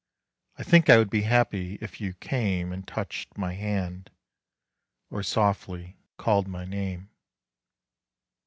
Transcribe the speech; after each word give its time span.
I 0.57 0.63
think 0.63 0.89
I 0.89 0.97
would 0.97 1.11
be 1.11 1.21
happy 1.29 1.75
if 1.79 2.01
you 2.01 2.15
came 2.15 2.71
And 2.73 2.87
touched 2.87 3.37
my 3.37 3.53
hand, 3.53 4.09
or 5.11 5.21
softly 5.21 5.95
called 6.17 6.47
my 6.47 6.65
name. 6.65 7.11